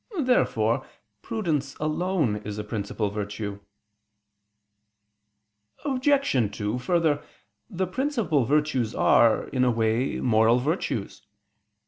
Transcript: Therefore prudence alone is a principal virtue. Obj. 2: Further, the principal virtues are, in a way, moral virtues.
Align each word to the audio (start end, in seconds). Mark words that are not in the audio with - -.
Therefore 0.21 0.83
prudence 1.21 1.75
alone 1.79 2.37
is 2.37 2.57
a 2.57 2.63
principal 2.63 3.11
virtue. 3.11 3.59
Obj. 5.85 6.31
2: 6.51 6.79
Further, 6.79 7.23
the 7.69 7.85
principal 7.85 8.43
virtues 8.43 8.95
are, 8.95 9.47
in 9.49 9.63
a 9.63 9.69
way, 9.69 10.19
moral 10.19 10.57
virtues. 10.57 11.21